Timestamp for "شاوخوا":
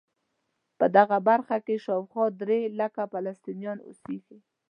1.85-2.25